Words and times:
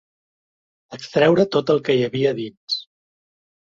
Extreure 0.97 1.47
tot 1.59 1.75
el 1.77 1.85
que 1.87 2.01
hi 2.01 2.05
havia 2.09 2.37
dins. 2.45 2.85